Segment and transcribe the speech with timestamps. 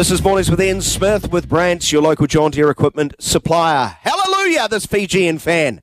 [0.00, 3.98] This is Mornings with Ian Smith with Brandt, your local John Deere equipment supplier.
[4.00, 5.82] Hallelujah, this Fijian fan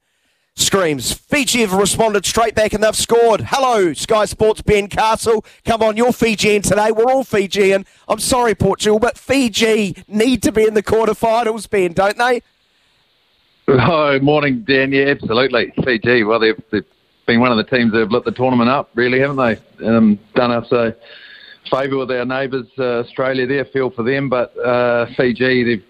[0.55, 1.13] screams.
[1.13, 3.41] Fiji have responded straight back and they've scored.
[3.49, 5.45] Hello, Sky Sports Ben Castle.
[5.65, 6.91] Come on, you're Fijian today.
[6.91, 7.85] We're all Fijian.
[8.07, 12.41] I'm sorry, Portugal, but Fiji need to be in the quarterfinals, Ben, don't they?
[13.67, 14.93] Oh, morning, Dan.
[14.93, 15.71] Yeah, absolutely.
[15.83, 16.83] Fiji, well, they've, they've
[17.27, 19.85] been one of the teams that have lit the tournament up, really, haven't they?
[19.85, 20.95] Um, done us a
[21.69, 24.29] favour with our neighbours, uh, Australia there, feel for them.
[24.29, 25.83] But uh, Fiji, they've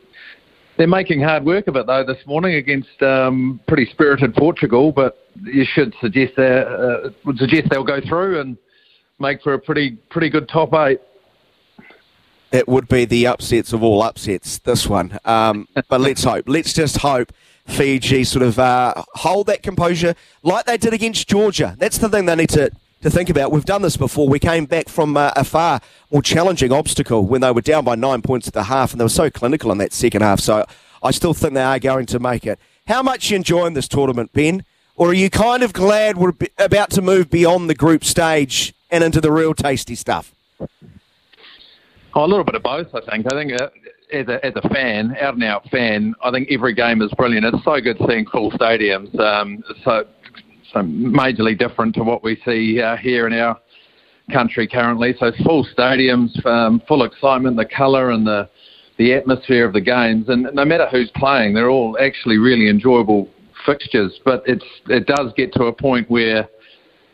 [0.77, 5.27] they're making hard work of it though this morning against um, pretty spirited Portugal, but
[5.43, 8.57] you should suggest that uh, would suggest they'll go through and
[9.19, 11.01] make for a pretty pretty good top eight.
[12.51, 14.59] It would be the upsets of all upsets.
[14.59, 16.45] This one, um, but let's hope.
[16.47, 17.33] Let's just hope
[17.65, 21.75] Fiji sort of uh, hold that composure like they did against Georgia.
[21.77, 22.71] That's the thing they need to
[23.09, 23.51] to think about.
[23.51, 24.27] We've done this before.
[24.27, 27.95] We came back from uh, a far more challenging obstacle when they were down by
[27.95, 30.39] nine points at the half, and they were so clinical in that second half.
[30.39, 30.65] So
[31.01, 32.59] I still think they are going to make it.
[32.87, 34.63] How much you enjoying this tournament, Ben?
[34.95, 39.03] Or are you kind of glad we're about to move beyond the group stage and
[39.03, 40.33] into the real tasty stuff?
[40.59, 43.31] Oh, a little bit of both, I think.
[43.31, 43.69] I think uh,
[44.11, 47.45] as, a, as a fan, out and out fan, I think every game is brilliant.
[47.45, 49.17] It's so good seeing full stadiums.
[49.19, 50.07] Um, so
[50.73, 53.59] so majorly different to what we see uh, here in our
[54.31, 55.15] country currently.
[55.19, 58.49] So full stadiums, um, full excitement, the colour and the
[58.97, 63.29] the atmosphere of the games, and no matter who's playing, they're all actually really enjoyable
[63.63, 64.19] fixtures.
[64.25, 66.49] But it's it does get to a point where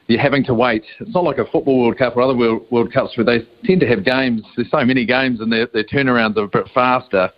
[0.07, 0.83] you're having to wait.
[0.99, 3.81] It's not like a football World Cup or other World, World Cups where they tend
[3.81, 4.43] to have games.
[4.55, 7.29] There's so many games, and their, their turnarounds are a bit faster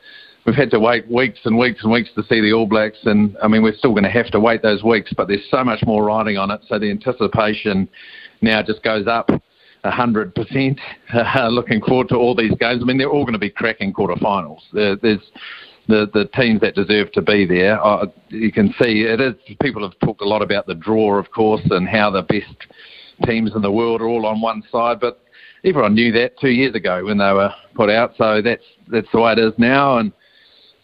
[0.46, 3.36] we've had to wait weeks and weeks and weeks to see the All Blacks, and
[3.42, 5.84] I mean we're still going to have to wait those weeks, but there's so much
[5.86, 7.88] more riding on it, so the anticipation
[8.42, 9.30] now just goes up
[9.84, 10.80] a hundred percent.
[11.50, 12.82] Looking forward to all these games.
[12.82, 14.60] I mean they're all going to be cracking quarterfinals.
[14.74, 15.32] There, there's
[15.88, 17.84] the the teams that deserve to be there.
[17.84, 19.36] Uh, you can see it is.
[19.62, 22.56] People have talked a lot about the draw, of course, and how the best
[23.26, 25.22] teams in the world are all on one side, but
[25.64, 28.14] everyone knew that two years ago when they were put out.
[28.18, 30.12] So that's that's the way it is now, and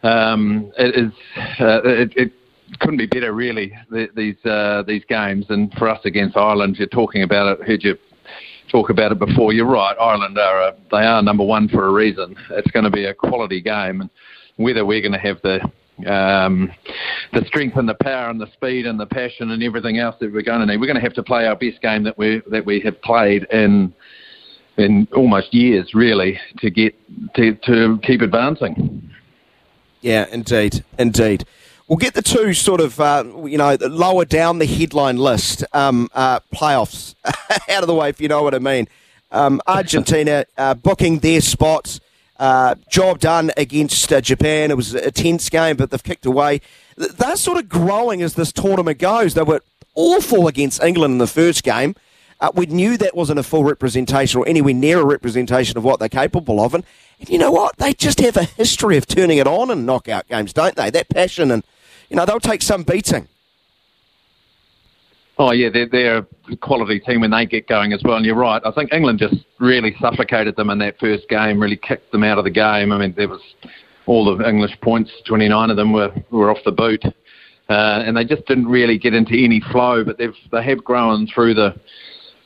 [0.04, 1.12] um, it is
[1.60, 2.34] uh, it, it,
[2.80, 3.74] couldn't be better really
[4.16, 5.46] these uh, these games.
[5.50, 7.98] And for us against Ireland you're talking about it heard you
[8.70, 9.52] talk about it before.
[9.52, 12.36] You're right Ireland are a, they are number one for a reason.
[12.52, 14.02] It's going to be a quality game.
[14.02, 14.10] And
[14.56, 15.60] whether we're going to have the
[16.10, 16.72] um,
[17.34, 20.32] the strength and the power and the speed and the passion and everything else that
[20.32, 22.42] we're going to need we're going to have to play our best game that we
[22.50, 23.94] that we have played in
[24.78, 26.96] in almost years really to get
[27.36, 29.11] to to keep advancing.
[30.02, 31.46] Yeah, indeed, indeed.
[31.88, 36.10] We'll get the two sort of, uh, you know, lower down the headline list um,
[36.14, 37.16] uh, playoffs
[37.70, 38.88] out of the way, if you know what I mean.
[39.32, 42.00] Um, Argentina uh, booking their spots.
[42.40, 44.72] Uh, job done against uh, Japan.
[44.72, 46.62] It was a tense game, but they've kicked away.
[46.98, 49.36] They're sort of growing as this tournament goes.
[49.36, 49.62] They were
[49.94, 51.96] awful against England in the first game.
[52.42, 56.00] Uh, we knew that wasn't a full representation or anywhere near a representation of what
[56.00, 56.74] they're capable of.
[56.74, 56.84] And,
[57.20, 57.78] and you know what?
[57.78, 60.90] They just have a history of turning it on in knockout games, don't they?
[60.90, 61.64] That passion and,
[62.10, 63.28] you know, they'll take some beating.
[65.38, 68.18] Oh yeah, they're, they're a quality team when they get going as well.
[68.18, 68.62] And you're right.
[68.66, 71.60] I think England just really suffocated them in that first game.
[71.60, 72.92] Really kicked them out of the game.
[72.92, 73.42] I mean, there was
[74.08, 75.12] all the English points.
[75.26, 79.16] 29 of them were were off the boot, uh, and they just didn't really get
[79.16, 80.04] into any flow.
[80.04, 81.76] But they've they have grown through the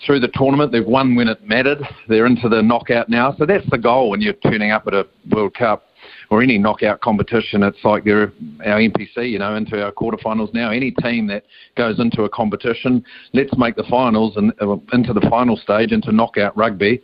[0.05, 0.71] through the tournament.
[0.71, 1.79] They've won when it mattered.
[2.07, 3.35] They're into the knockout now.
[3.38, 5.83] So that's the goal when you're turning up at a World Cup
[6.29, 7.63] or any knockout competition.
[7.63, 8.31] It's like they're
[8.66, 10.71] our NPC, you know, into our quarterfinals now.
[10.71, 11.43] Any team that
[11.75, 16.11] goes into a competition, let's make the finals and uh, into the final stage, into
[16.11, 17.01] knockout rugby,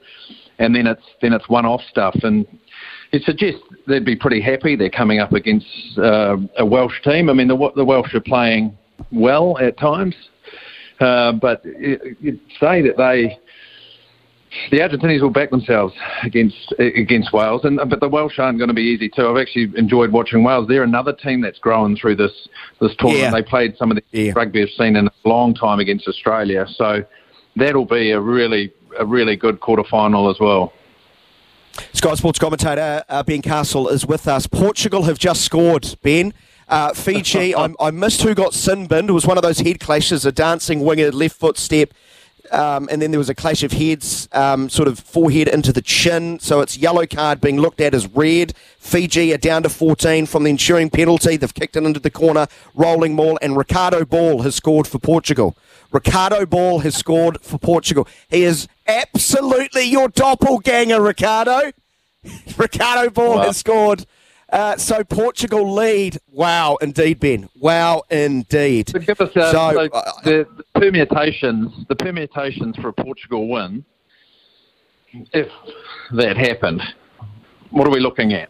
[0.59, 2.15] and then it's then it's one-off stuff.
[2.23, 2.45] And
[3.11, 4.75] it suggests they'd be pretty happy.
[4.75, 7.29] They're coming up against uh, a Welsh team.
[7.29, 8.77] I mean, the, the Welsh are playing
[9.11, 10.15] well at times.
[11.01, 13.37] Uh, but you'd say that they,
[14.69, 18.73] the Argentinians will back themselves against against Wales, and but the Welsh aren't going to
[18.73, 19.27] be easy too.
[19.27, 20.67] I've actually enjoyed watching Wales.
[20.67, 22.47] They're another team that's growing through this
[22.79, 23.23] this tournament.
[23.23, 23.31] Yeah.
[23.31, 24.33] They played some of the yeah.
[24.35, 27.03] rugby I've seen in a long time against Australia, so
[27.55, 30.73] that'll be a really a really good quarter final as well.
[31.93, 34.47] Sky Sports commentator uh, Ben Castle is with us.
[34.47, 36.33] Portugal have just scored, Ben.
[36.71, 39.09] Uh, Fiji, I, I, missed who got sin binned.
[39.09, 41.93] It was one of those head clashes, a dancing winger left foot step.
[42.49, 45.81] Um, and then there was a clash of heads, um, sort of forehead into the
[45.81, 46.39] chin.
[46.39, 48.53] So it's yellow card being looked at as red.
[48.77, 51.37] Fiji are down to 14 from the ensuing penalty.
[51.37, 55.55] They've kicked it into the corner, rolling ball, and Ricardo Ball has scored for Portugal.
[55.91, 58.07] Ricardo Ball has scored for Portugal.
[58.29, 61.71] He is absolutely your doppelganger, Ricardo.
[62.57, 63.43] Ricardo Ball wow.
[63.43, 64.05] has scored.
[64.51, 66.19] Uh, so Portugal lead.
[66.29, 67.47] Wow, indeed, Ben.
[67.57, 68.89] Wow, indeed.
[68.89, 71.85] So give us uh, so, so uh, the, the, permutations.
[71.87, 73.85] The permutations for a Portugal win,
[75.31, 75.47] if
[76.13, 76.81] that happened,
[77.69, 78.49] what are we looking at?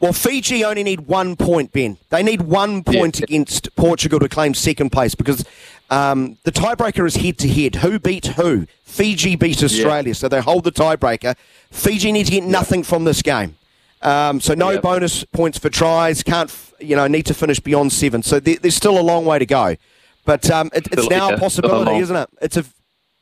[0.00, 1.96] Well, Fiji only need one point, Ben.
[2.10, 3.24] They need one point yeah.
[3.24, 5.44] against Portugal to claim second place because
[5.90, 7.76] um, the tiebreaker is head to head.
[7.76, 8.66] Who beat who?
[8.82, 10.14] Fiji beat Australia, yeah.
[10.14, 11.36] so they hold the tiebreaker.
[11.70, 13.56] Fiji need to get nothing from this game.
[14.04, 16.22] Um, so no bonus points for tries.
[16.22, 18.22] Can't you know need to finish beyond seven.
[18.22, 19.76] So there, there's still a long way to go,
[20.24, 22.28] but um, it, it's now a possibility, isn't it?
[22.42, 22.64] It's a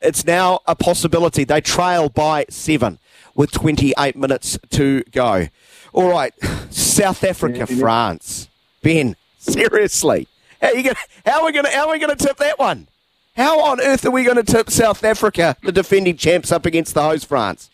[0.01, 1.45] it's now a possibility.
[1.45, 2.99] They trail by seven
[3.35, 5.47] with 28 minutes to go.
[5.93, 6.35] All right,
[6.71, 8.49] South Africa, France.
[8.83, 10.27] Ben, seriously,
[10.61, 12.39] how are, you gonna, how are we going to how are we going to tip
[12.39, 12.89] that one?
[13.37, 16.95] How on earth are we going to tip South Africa, the defending champs, up against
[16.95, 17.71] the host France?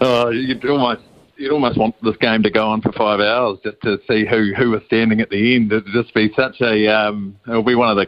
[0.00, 1.02] Oh, you'd almost
[1.36, 4.52] you'd almost want this game to go on for five hours just to see who
[4.56, 5.72] who was standing at the end.
[5.72, 8.06] It'd just be such a um, it'll be one of the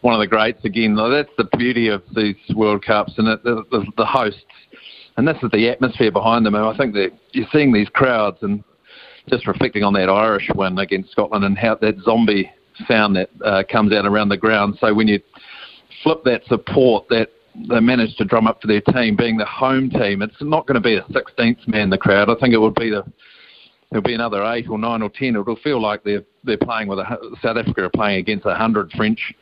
[0.00, 0.94] one of the greats again.
[0.94, 4.44] That's the beauty of these World Cups and it, the, the, the hosts
[5.18, 6.54] and this is the atmosphere behind them.
[6.54, 8.62] And I think that you're seeing these crowds and
[9.28, 12.50] just reflecting on that Irish win against Scotland and how that zombie
[12.86, 14.78] sound that uh, comes out around the ground.
[14.80, 15.20] So when you
[16.04, 17.30] flip that support that
[17.68, 20.74] they managed to drum up for their team, being the home team, it's not going
[20.74, 22.30] to be a 16th man the crowd.
[22.30, 23.04] I think it will be the
[23.90, 25.36] there'll be another eight or nine or ten.
[25.36, 28.92] It'll feel like they're they're playing with a, South Africa are playing against a hundred
[28.92, 29.34] French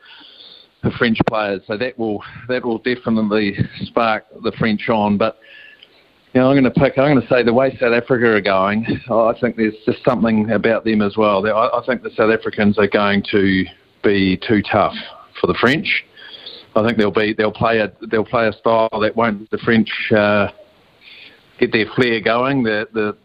[0.97, 1.61] French players.
[1.67, 5.39] So that will that will definitely spark the French on, but
[6.33, 6.97] you know, I'm going to pick.
[6.97, 8.85] I'm going to say the way South Africa are going.
[9.09, 11.45] I think there's just something about them as well.
[11.47, 13.63] I think the South Africans are going to
[14.03, 14.93] be too tough
[15.39, 16.05] for the French.
[16.77, 19.89] I think they'll be they'll play a they'll play a style that won't the French
[20.15, 20.49] uh,
[21.59, 22.63] get their flair going.
[22.63, 23.17] The, the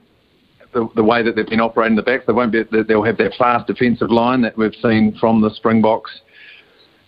[0.72, 2.62] the the way that they've been operating the backs, they won't be.
[2.70, 6.10] They'll have that fast defensive line that we've seen from the Springboks,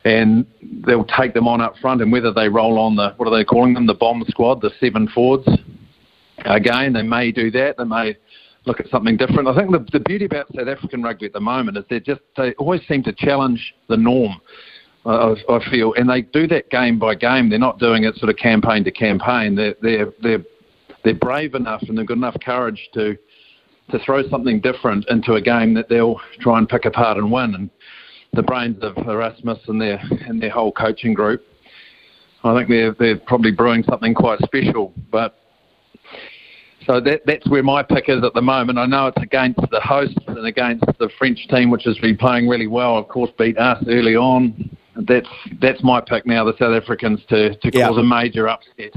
[0.05, 0.46] and
[0.87, 2.02] they'll take them on up front.
[2.02, 4.70] And whether they roll on the what are they calling them, the bomb squad, the
[4.81, 5.49] seven forwards,
[6.44, 7.76] Again, they may do that.
[7.79, 8.17] They may
[8.67, 9.49] look at something different.
[9.49, 12.20] I think the, the beauty about South African rugby at the moment is they just
[12.37, 14.40] they always seem to challenge the norm.
[15.06, 17.51] I, I feel, and they do that game by game.
[17.51, 19.55] They're not doing it sort of campaign to campaign.
[19.55, 20.45] They're they're they're,
[21.05, 23.17] they're brave enough and they've got enough courage to
[23.91, 27.55] to throw something different into a game that they'll try and pick apart and win.
[27.55, 27.71] And
[28.33, 31.43] the brains of Erasmus and their and their whole coaching group,
[32.43, 34.95] I think they're they're probably brewing something quite special.
[35.12, 35.37] But
[36.87, 38.79] so that, that's where my pick is at the moment.
[38.79, 42.49] I know it's against the hosts and against the French team, which has been playing
[42.49, 42.97] really well.
[42.97, 44.77] Of course, beat us early on.
[44.96, 45.29] That's
[45.61, 46.44] that's my pick now.
[46.44, 47.88] The South Africans to to yeah.
[47.88, 48.93] cause a major upset.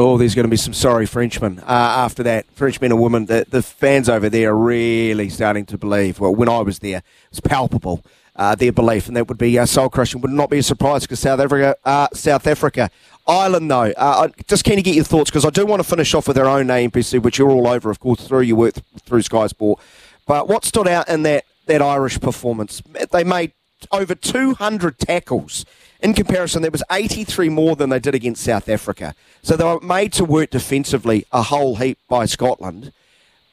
[0.00, 2.46] Oh, there's going to be some sorry Frenchmen uh, after that.
[2.52, 6.20] Frenchmen and women, the, the fans over there are really starting to believe.
[6.20, 8.04] Well, when I was there, it was palpable
[8.36, 10.20] uh, their belief, and that would be uh, soul crushing.
[10.20, 12.90] Would not be a surprise because South Africa, uh, South Africa
[13.26, 15.88] Ireland, though, uh, I just keen to get your thoughts because I do want to
[15.88, 18.74] finish off with their own NPC, which you're all over, of course, through your work
[19.04, 19.80] through Sky Sport.
[20.26, 22.82] But what stood out in that, that Irish performance?
[23.10, 23.52] They made
[23.92, 25.64] over 200 tackles.
[26.00, 29.14] In comparison, there was 83 more than they did against South Africa.
[29.42, 32.92] So they were made to work defensively a whole heap by Scotland.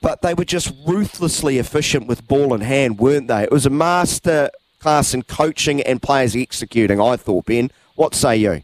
[0.01, 3.43] But they were just ruthlessly efficient with ball in hand, weren't they?
[3.43, 7.71] It was a master class in coaching and players executing, I thought, Ben.
[7.95, 8.61] What say you?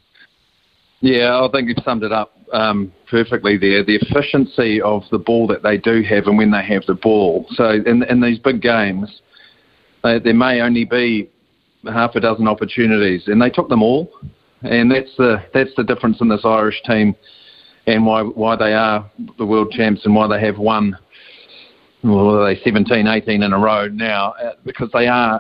[1.00, 3.84] Yeah, I think you've summed it up um, perfectly there.
[3.84, 7.48] The efficiency of the ball that they do have and when they have the ball.
[7.56, 9.22] So in, in these big games,
[10.03, 11.31] they, there may only be
[11.86, 14.12] half a dozen opportunities, and they took them all.
[14.64, 17.16] And that's the that's the difference in this Irish team,
[17.88, 20.98] and why why they are the world champs and why they have won.
[22.04, 24.32] Well, they 17, 18 in a row now?
[24.32, 25.40] Uh, because they are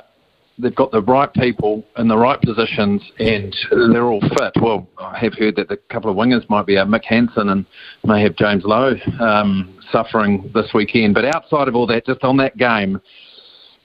[0.59, 3.55] they've got the right people in the right positions and
[3.91, 4.53] they're all fit.
[4.61, 7.65] Well, I have heard that a couple of wingers might be a Mack Hansen and
[8.05, 11.15] may have James Lowe um, suffering this weekend.
[11.15, 13.01] But outside of all that, just on that game,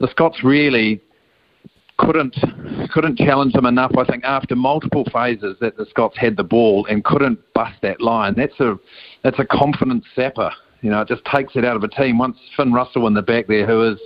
[0.01, 1.01] the Scots really
[1.99, 2.37] couldn't
[2.91, 3.93] couldn't challenge them enough.
[3.97, 8.01] I think after multiple phases that the Scots had the ball and couldn't bust that
[8.01, 8.35] line.
[8.37, 8.79] That's a
[9.23, 10.51] that's a confidence sapper.
[10.83, 12.19] You know, it just takes it out of a team.
[12.19, 13.99] Once Finn Russell in the back there, who is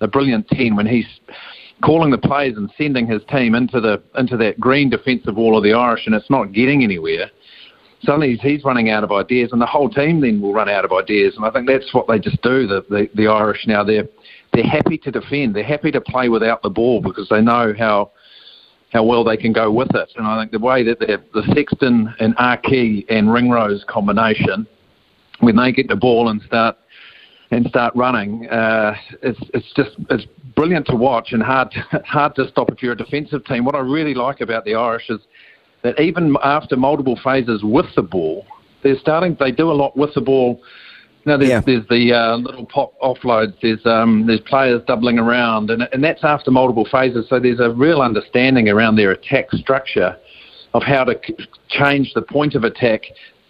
[0.00, 1.06] a brilliant ten when he's
[1.82, 5.64] calling the plays and sending his team into the into that green defensive wall of
[5.64, 7.30] the Irish, and it's not getting anywhere.
[8.02, 10.92] Suddenly he's running out of ideas, and the whole team then will run out of
[10.92, 11.34] ideas.
[11.36, 12.66] And I think that's what they just do.
[12.66, 14.08] The the, the Irish now they're
[14.54, 15.54] they're happy to defend.
[15.54, 18.12] They're happy to play without the ball because they know how
[18.92, 20.12] how well they can go with it.
[20.16, 24.66] And I think the way that the Sexton and Aki and Ringrose combination
[25.40, 26.76] when they get the ball and start
[27.50, 31.72] and start running, uh, it's it's just it's brilliant to watch and hard
[32.04, 33.64] hard to stop if you're a defensive team.
[33.64, 35.20] What I really like about the Irish is
[35.82, 38.46] that even after multiple phases with the ball,
[38.82, 39.36] they're starting.
[39.38, 40.62] They do a lot with the ball.
[41.26, 41.60] Know, there's, yeah.
[41.64, 43.54] there's the uh, little pop offloads.
[43.62, 47.26] There's um, there's players doubling around, and and that's after multiple phases.
[47.30, 50.16] So there's a real understanding around their attack structure
[50.74, 51.36] of how to c-
[51.68, 53.02] change the point of attack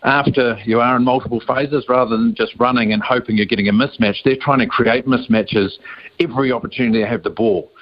[0.04, 3.72] after you are in multiple phases rather than just running and hoping you're getting a
[3.72, 4.16] mismatch.
[4.24, 5.70] They're trying to create mismatches
[6.20, 7.72] every opportunity they have the ball.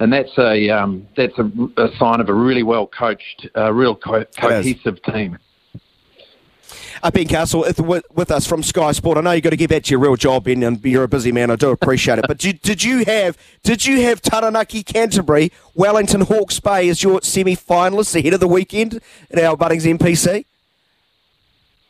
[0.00, 3.96] And that's a um, that's a, a, sign of a really well coached, uh, real
[3.96, 5.38] co- cohesive team.
[7.02, 9.18] Uh, ben Castle with, with, us from Sky Sport.
[9.18, 11.08] I know you've got to get back to your real job, Ben, and you're a
[11.08, 11.50] busy man.
[11.50, 12.24] I do appreciate it.
[12.26, 17.22] But did, did you have did you have Taranaki Canterbury, Wellington Hawke's Bay as your
[17.22, 20.44] semi finalists ahead of the weekend at our Bunnings NPC?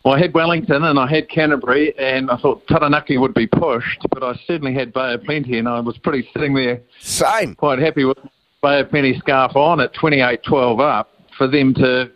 [0.05, 4.01] Well, I had Wellington and I had Canterbury, and I thought Taranaki would be pushed,
[4.11, 6.81] but I certainly had Bay of Plenty, and I was pretty sitting there.
[7.01, 7.55] Same.
[7.57, 8.19] Quite happy with
[8.63, 12.11] Bay of Plenty scarf on at 28 12 up for them to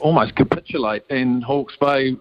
[0.00, 2.16] almost capitulate in Hawke's Bay.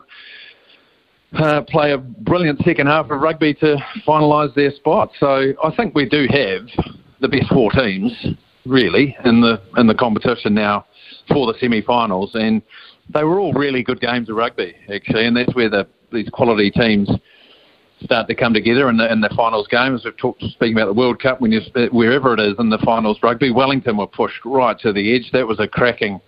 [1.33, 3.75] Uh, play a brilliant second half of rugby to
[4.07, 5.11] finalise their spot.
[5.19, 6.61] So I think we do have
[7.19, 8.13] the best four teams
[8.65, 10.85] really in the in the competition now
[11.27, 12.61] for the semi-finals, and
[13.13, 16.71] they were all really good games of rugby, actually, and that's where the these quality
[16.71, 17.09] teams
[18.03, 20.03] start to come together in the in the finals games.
[20.05, 23.19] We've talked speaking about the World Cup when you wherever it is in the finals
[23.23, 23.51] rugby.
[23.51, 25.29] Wellington were pushed right to the edge.
[25.33, 26.19] That was a cracking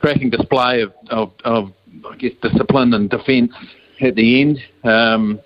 [0.00, 1.72] cracking display of, of, of
[2.10, 3.52] I guess discipline and defence
[4.00, 4.58] at the end.
[4.84, 5.40] Um,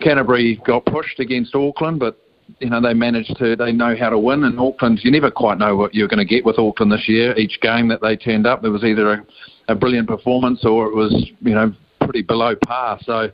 [0.00, 2.18] Canterbury got pushed against Auckland, but
[2.58, 3.56] you know they managed to.
[3.56, 4.44] They know how to win.
[4.44, 7.36] And Auckland, you never quite know what you're going to get with Auckland this year.
[7.38, 9.26] Each game that they turned up, there was either a
[9.68, 12.98] a brilliant performance or it was, you know, pretty below par.
[13.02, 13.30] So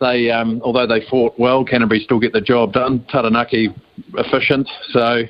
[0.00, 3.04] they, um, although they fought well, Canterbury still get the job done.
[3.08, 3.74] Taranaki
[4.14, 4.68] efficient.
[4.90, 5.22] So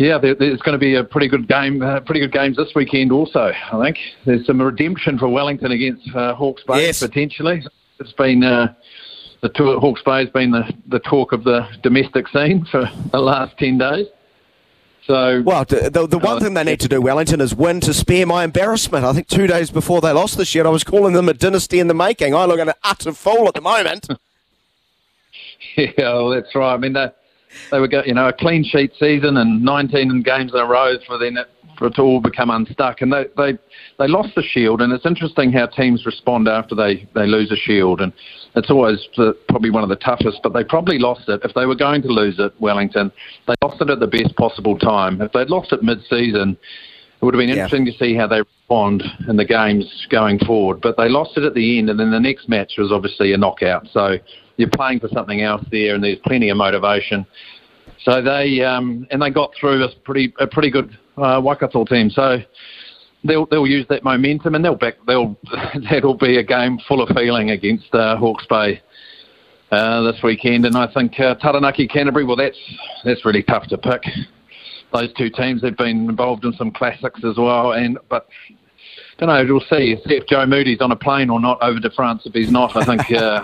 [0.00, 2.74] yeah, there, there's going to be a pretty good game, uh, pretty good games this
[2.74, 3.12] weekend.
[3.12, 7.00] Also, I think there's some redemption for Wellington against uh, Hawke's Bay yes.
[7.00, 7.62] potentially.
[7.98, 8.42] It's been.
[8.42, 8.74] Uh,
[9.42, 13.56] the Hawke's Bay has been the, the talk of the domestic scene for the last
[13.58, 14.06] 10 days.
[15.06, 17.94] So well, the, the one uh, thing they need to do, Wellington, is win to
[17.94, 19.04] spare my embarrassment.
[19.04, 21.78] I think two days before they lost this year, I was calling them a dynasty
[21.78, 22.34] in the making.
[22.34, 24.08] I look at an utter fool at the moment.
[25.76, 26.74] yeah, well, that's right.
[26.74, 27.10] I mean, they,
[27.70, 31.18] they were, you know, a clean sheet season and 19 games in a row for
[31.18, 31.38] then
[31.80, 33.00] for it to all become unstuck.
[33.00, 33.58] And they, they,
[33.98, 37.56] they lost the shield, and it's interesting how teams respond after they, they lose a
[37.56, 38.02] shield.
[38.02, 38.12] And
[38.54, 41.40] it's always the, probably one of the toughest, but they probably lost it.
[41.42, 43.10] If they were going to lose it, Wellington,
[43.48, 45.22] they lost it at the best possible time.
[45.22, 46.58] If they'd lost it mid season,
[47.20, 47.64] it would have been yeah.
[47.64, 50.82] interesting to see how they respond in the games going forward.
[50.82, 53.38] But they lost it at the end, and then the next match was obviously a
[53.38, 53.88] knockout.
[53.90, 54.18] So
[54.60, 57.26] you're playing for something else there, and there's plenty of motivation.
[58.04, 62.10] So they um, and they got through a pretty a pretty good uh, Waikato team.
[62.10, 62.38] So
[63.24, 65.36] they'll they'll use that momentum and they'll back they'll
[65.90, 68.80] that'll be a game full of feeling against uh, Hawke's Bay
[69.70, 70.64] uh, this weekend.
[70.64, 72.58] And I think uh, Taranaki Canterbury, well, that's
[73.04, 74.02] that's really tough to pick.
[74.92, 78.28] Those two teams have been involved in some classics as well, and but.
[79.18, 79.44] Don't know.
[79.46, 79.96] We'll see.
[80.06, 82.22] see if Joe Moody's on a plane or not over to France.
[82.24, 83.42] If he's not, I think uh,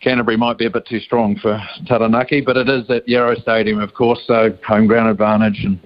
[0.00, 3.80] Canterbury might be a bit too strong for Taranaki, but it is at Yarrow Stadium,
[3.80, 5.78] of course, so home ground advantage, and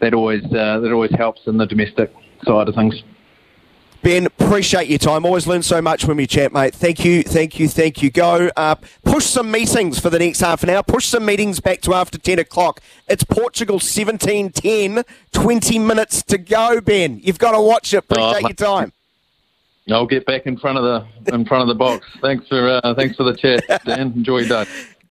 [0.00, 2.12] that always uh, that always helps in the domestic
[2.44, 3.02] side of things.
[4.02, 5.26] Ben, appreciate your time.
[5.26, 6.74] Always learn so much when we chat, mate.
[6.74, 8.10] Thank you, thank you, thank you.
[8.10, 10.82] Go uh, push some meetings for the next half an hour.
[10.82, 12.80] Push some meetings back to after 10 o'clock.
[13.08, 17.20] It's Portugal 17 10, 20 minutes to go, Ben.
[17.22, 17.98] You've got to watch it.
[17.98, 18.92] Appreciate oh, your time.
[19.92, 22.06] I'll get back in front of the in front of the box.
[22.20, 24.12] Thanks for uh, thanks for the chat, Dan.
[24.12, 24.70] Enjoy your day.